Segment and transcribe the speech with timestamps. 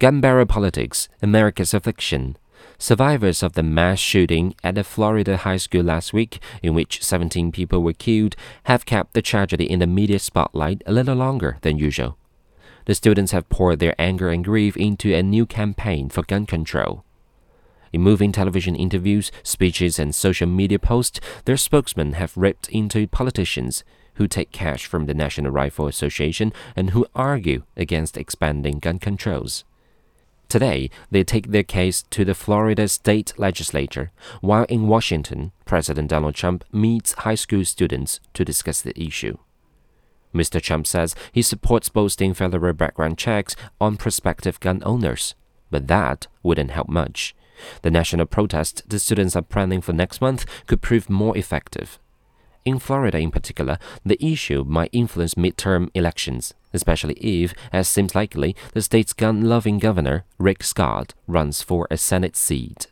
[0.00, 2.36] Gun Barrel Politics America's Affliction.
[2.78, 7.52] Survivors of the mass shooting at a Florida high school last week, in which 17
[7.52, 8.34] people were killed,
[8.64, 12.18] have kept the tragedy in the media spotlight a little longer than usual.
[12.86, 17.04] The students have poured their anger and grief into a new campaign for gun control.
[17.92, 23.84] In moving television interviews, speeches, and social media posts, their spokesmen have ripped into politicians
[24.14, 29.64] who take cash from the National Rifle Association and who argue against expanding gun controls.
[30.48, 36.34] Today, they take their case to the Florida state legislature, while in Washington, President Donald
[36.34, 39.36] Trump meets high school students to discuss the issue.
[40.34, 40.60] Mr.
[40.60, 45.34] Trump says he supports boosting federal background checks on prospective gun owners,
[45.70, 47.34] but that wouldn't help much.
[47.82, 51.98] The national protest the students are planning for next month could prove more effective.
[52.64, 58.56] In Florida, in particular, the issue might influence midterm elections, especially if, as seems likely,
[58.72, 62.86] the state's gun loving governor, Rick Scott, runs for a Senate seat.